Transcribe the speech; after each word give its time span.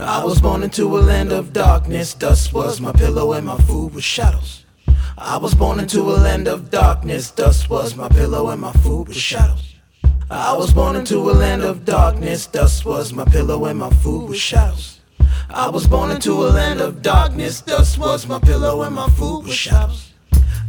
I 0.00 0.24
was 0.24 0.40
born 0.40 0.62
into 0.62 0.96
a 0.96 1.00
land 1.00 1.30
of 1.30 1.52
darkness. 1.52 2.14
Dust 2.14 2.54
was 2.54 2.80
my 2.80 2.90
pillow 2.92 3.34
and 3.34 3.46
my 3.46 3.58
food 3.58 3.92
was 3.94 4.02
shadows. 4.02 4.64
I 5.18 5.36
was 5.36 5.54
born 5.54 5.78
into 5.78 6.00
a 6.00 6.16
land 6.16 6.48
of 6.48 6.70
darkness. 6.70 7.30
Dust 7.30 7.68
was 7.68 7.94
my 7.94 8.08
pillow 8.08 8.48
and 8.48 8.62
my 8.62 8.72
food 8.72 9.08
was 9.08 9.16
shadows. 9.18 9.74
I 10.30 10.56
was 10.56 10.72
born 10.72 10.96
into 10.96 11.18
a 11.30 11.32
land 11.32 11.62
of 11.62 11.84
darkness. 11.84 12.46
Dust 12.46 12.86
was 12.86 13.12
my 13.12 13.26
pillow 13.26 13.66
and 13.66 13.78
my 13.78 13.90
food 13.90 14.30
was 14.30 14.40
shadows. 14.40 15.00
I 15.50 15.68
was 15.68 15.86
born 15.86 16.10
into 16.10 16.32
a 16.32 16.48
land 16.48 16.80
of 16.80 17.02
darkness. 17.02 17.60
Dust 17.60 17.98
was 17.98 18.26
my 18.26 18.38
pillow 18.38 18.82
and 18.82 18.94
my 18.94 19.08
food 19.10 19.44
was 19.44 19.54
shadows. 19.54 20.12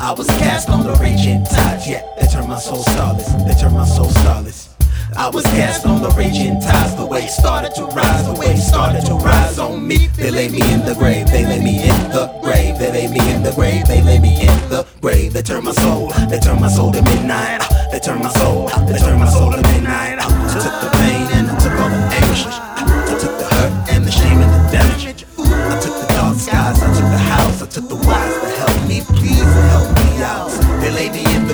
I 0.00 0.12
was 0.12 0.26
cast 0.38 0.70
on 0.70 0.84
the 0.84 0.94
raging 0.94 1.44
tides, 1.44 1.86
yeah, 1.86 2.02
they 2.18 2.28
turned 2.28 2.48
my 2.48 2.58
soul 2.58 2.82
starless. 2.84 3.30
They 3.44 3.54
turned 3.60 3.74
my 3.74 3.84
soul 3.84 4.08
starless. 4.08 4.77
I 5.16 5.30
was 5.30 5.44
cast 5.44 5.86
on 5.86 6.02
the 6.02 6.10
raging 6.10 6.60
tides, 6.60 6.94
the 6.94 7.06
way 7.06 7.26
started 7.26 7.74
to 7.76 7.84
rise, 7.86 8.26
the 8.26 8.34
way 8.34 8.56
started 8.56 9.04
to 9.06 9.14
rise 9.14 9.58
on 9.58 9.86
me. 9.86 10.08
They 10.16 10.30
lay 10.30 10.48
me 10.48 10.60
in 10.72 10.84
the 10.84 10.94
grave, 10.94 11.26
they 11.26 11.44
lay 11.46 11.62
me 11.62 11.82
in 11.82 12.10
the 12.10 12.28
grave, 12.42 12.78
they 12.78 12.92
lay 12.92 13.08
me 13.08 13.20
in 13.32 13.42
the 13.42 13.52
grave, 13.52 13.86
they 13.86 14.02
lay 14.02 14.18
me 14.18 14.40
in 14.40 14.68
the 14.68 14.86
grave. 15.00 15.32
They 15.32 15.42
turn 15.42 15.64
my 15.64 15.72
soul, 15.72 16.08
they 16.28 16.38
turn 16.38 16.60
my 16.60 16.68
soul 16.68 16.92
to 16.92 17.02
midnight. 17.02 17.62
They 17.90 18.00
turn 18.00 18.20
my 18.20 18.28
soul, 18.30 18.68
they 18.86 18.98
turn 18.98 19.18
my 19.18 19.28
soul 19.28 19.52
to 19.52 19.62
midnight. 19.62 20.18
I 20.18 20.52
took 20.52 20.76
the 20.84 20.90
pain 20.98 21.26
and 21.36 21.50
I 21.50 21.58
took 21.58 21.72
all 21.72 21.88
the 21.88 22.02
anguish. 22.18 22.44
I 22.46 23.16
took 23.18 23.34
the 23.38 23.48
hurt 23.54 23.92
and 23.92 24.04
the 24.04 24.12
shame 24.12 24.38
and 24.38 24.52
the 24.52 24.70
damage. 24.70 25.24
I 25.38 25.80
took 25.80 25.96
the 26.00 26.06
dark 26.14 26.36
skies, 26.36 26.82
I 26.82 26.86
took 26.92 27.08
the 27.10 27.18
house, 27.18 27.62
I 27.62 27.66
took 27.66 27.88
the 27.88 27.96
wise 27.96 28.34
to 28.42 28.48
help 28.60 28.88
me, 28.88 29.00
please 29.16 29.48
help 29.72 29.88
me 29.96 30.22
out. 30.22 30.77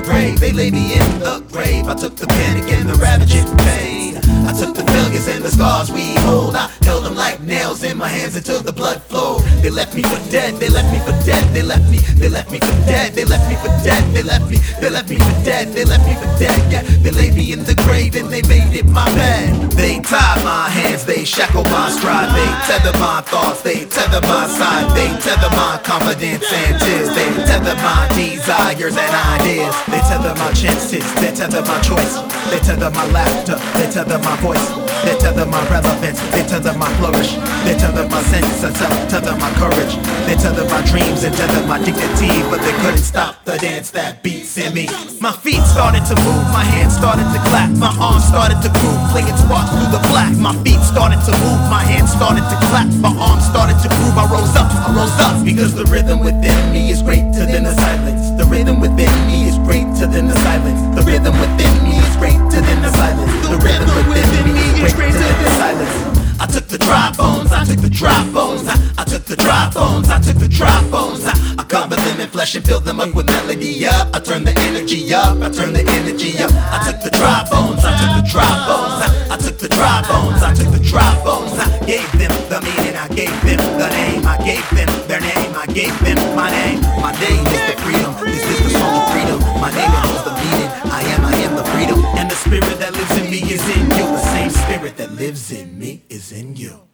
They 0.04 0.10
lay 0.12 0.30
me 0.30 0.36
in 0.36 0.36
the 0.36 0.36
grave, 0.36 0.40
they 0.40 0.52
lay 0.52 0.70
me 0.70 0.94
in 0.94 1.18
the 1.20 1.44
grave. 1.50 1.88
I 1.88 1.94
took 1.94 2.14
the 2.16 2.26
panic 2.26 2.70
and 2.72 2.88
the 2.88 2.94
ravaging 2.94 3.48
pain. 3.64 4.16
I 4.44 4.52
took 4.52 4.76
the 4.76 4.84
failures 4.84 5.26
and 5.28 5.42
the 5.42 5.50
scars 5.50 5.90
we 5.90 6.14
hold. 6.28 6.54
I 6.56 6.68
held 6.84 7.04
them 7.04 7.14
like 7.14 7.40
nails 7.40 7.82
in 7.82 7.96
my 7.96 8.08
hands 8.08 8.36
until 8.36 8.60
the 8.60 8.72
blood 8.72 9.02
flowed. 9.02 9.40
They 9.62 9.70
left 9.70 9.94
me 9.94 10.02
for 10.02 10.20
dead, 10.30 10.60
they 10.60 10.68
left 10.68 10.92
me 10.92 10.98
for 11.00 11.16
dead, 11.24 11.44
they 11.54 11.62
left 11.62 11.90
me, 11.90 11.98
they 12.20 12.28
left 12.28 12.50
me 12.52 12.58
for 12.58 12.76
dead, 12.84 13.14
they 13.14 13.24
left 13.24 13.48
me 13.48 13.56
for 13.56 13.72
dead, 13.82 14.04
they 14.12 14.22
left 14.22 14.50
me, 14.50 14.58
they 14.80 14.90
left 14.90 15.08
me 15.08 15.16
for 15.16 15.32
dead, 15.42 15.72
they 15.72 15.84
left 15.84 16.04
me 16.06 16.14
for 16.14 16.28
dead. 16.38 16.60
Yeah, 16.70 16.82
they 17.00 17.10
laid 17.10 17.34
me 17.34 17.52
in 17.52 17.64
the 17.64 17.74
grave 17.88 18.14
and 18.14 18.28
they 18.28 18.42
made 18.42 18.76
it 18.76 18.84
my 18.84 19.06
bed. 19.16 19.72
They 19.72 20.00
tied 20.00 20.44
my 20.44 20.68
hands, 20.68 21.06
they 21.06 21.24
shackled 21.24 21.70
my 21.70 21.88
stride, 21.88 22.28
they 22.36 22.50
tethered 22.68 23.00
my 23.00 23.22
thoughts, 23.22 23.62
they 23.62 23.86
tethered 23.86 24.22
my 24.24 24.46
side, 24.48 24.92
they 24.94 25.08
tethered 25.24 25.52
my 25.52 25.80
confidence 25.82 26.44
and 26.52 26.78
tears, 26.78 27.08
they 27.16 27.30
tethered 27.48 27.78
my 27.78 28.13
desires 28.14 28.96
and 28.96 29.14
ideas, 29.40 29.74
they 29.90 30.00
tethered 30.06 30.38
my 30.38 30.52
chances, 30.52 31.04
they 31.20 31.32
tethered 31.34 31.66
my 31.66 31.80
choice, 31.80 32.22
they 32.50 32.58
tethered 32.60 32.94
my 32.94 33.06
laughter, 33.10 33.56
they 33.78 33.90
tethered 33.90 34.22
my 34.22 34.36
voice, 34.38 34.68
they 35.04 35.16
tethered 35.18 35.48
my 35.48 35.62
relevance, 35.68 36.20
they 36.30 36.44
tethered 36.46 36.76
my 36.76 36.88
flourish, 36.96 37.34
they 37.66 37.74
tethered 37.74 38.10
my 38.10 38.22
sense 38.22 38.62
of 38.62 38.76
self, 38.76 38.94
tethered 39.08 39.38
my 39.38 39.50
courage, 39.58 39.96
they 40.26 40.36
tethered 40.36 40.68
my 40.70 40.82
dreams 40.86 41.24
and 41.24 41.34
tethered 41.34 41.66
my 41.66 41.78
dignity, 41.82 42.30
but 42.50 42.60
they 42.62 42.74
couldn't 42.82 43.04
stop 43.04 43.44
the 43.44 43.56
dance 43.58 43.90
that 43.90 44.22
beats 44.22 44.56
in 44.58 44.72
me. 44.74 44.86
My 45.20 45.32
feet 45.32 45.62
started 45.64 46.04
to 46.06 46.14
move, 46.24 46.44
my 46.52 46.64
hands 46.64 46.96
started 46.96 47.26
to 47.34 47.40
clap, 47.50 47.70
my 47.76 47.92
arms 48.00 48.24
started 48.24 48.60
to 48.62 48.70
groove, 48.80 49.00
flinging 49.12 49.36
sparks 49.36 49.72
through 49.72 49.90
the 49.92 50.02
black. 50.08 50.32
My 50.36 50.54
feet 50.62 50.80
started 50.80 51.20
to 51.24 51.32
move, 51.44 51.60
my 51.72 51.82
hands 51.82 52.12
started 52.12 52.44
to 52.44 52.56
clap, 52.68 52.88
my 53.00 53.12
arms 53.16 53.44
started 53.44 53.76
to 53.80 53.88
groove. 53.88 54.16
I 54.16 54.24
rose 54.28 54.54
up, 54.56 54.68
I 54.68 54.92
rose 54.92 55.16
up, 55.20 55.44
because 55.44 55.74
the 55.74 55.84
rhythm 55.88 56.20
within 56.20 56.56
me 56.72 56.90
is 56.90 57.02
greater 57.02 57.44
than 57.44 57.64
the 57.64 57.74
within 59.04 59.26
me 59.26 59.48
is 59.48 59.58
greater 59.58 60.06
than 60.06 60.28
the 60.28 60.34
silence. 60.40 60.80
The 60.96 61.02
rhythm 61.02 61.34
within 61.40 61.74
me 61.84 61.98
is 61.98 62.16
greater 62.16 62.60
than 62.60 62.82
the 62.82 62.90
silence. 62.92 63.32
The 63.48 63.58
rhythm 63.58 64.08
within 64.08 64.54
me 64.54 64.84
is 64.84 64.94
greater 64.94 65.18
than 65.18 65.44
the 65.44 65.50
silence. 65.50 66.40
I 66.40 66.46
took 66.46 66.66
the 66.66 66.78
dry 66.78 67.12
bones, 67.16 67.52
I 67.52 67.64
took 67.64 67.80
the 67.80 67.90
dry 67.90 68.24
bones, 68.32 68.66
I, 68.66 68.76
I 68.98 69.04
took 69.04 69.24
the 69.24 69.36
dry 69.36 69.70
bones, 69.72 70.08
I 70.08 70.20
took 70.20 70.36
the 70.36 70.48
dry 70.48 70.80
bones, 70.90 71.24
I, 71.24 71.32
I 71.58 71.64
covered 71.64 71.98
them 71.98 72.20
in 72.20 72.28
flesh 72.28 72.54
and 72.54 72.64
filled 72.64 72.84
them 72.84 73.00
up 73.00 73.14
with 73.14 73.26
melody 73.26 73.86
up. 73.86 74.08
I 74.14 74.20
turned 74.20 74.46
the 74.46 74.54
energy 74.60 75.14
up, 75.14 75.40
I 75.40 75.50
turned 75.50 75.76
the 75.76 75.84
energy 75.98 76.36
up. 76.42 76.50
I 76.74 76.90
took 76.90 77.00
the 77.02 77.10
dry 77.10 77.46
bones, 77.50 77.84
I 77.84 77.92
took 78.00 78.24
the 78.24 78.30
dry 78.30 78.52
bones, 78.66 78.98
I, 79.04 79.34
I 79.34 79.36
took 79.36 79.58
the 79.58 79.68
dry 79.68 80.02
bones, 80.08 80.42
I 80.42 80.54
took 80.54 80.70
the 80.72 80.82
dry 80.82 81.12
bones, 81.24 81.53
is 93.42 93.68
in 93.76 93.82
you. 93.90 94.06
The 94.14 94.18
same 94.18 94.50
spirit 94.50 94.96
that 94.96 95.12
lives 95.12 95.50
in 95.50 95.78
me 95.78 96.02
is 96.08 96.32
in 96.32 96.56
you. 96.56 96.93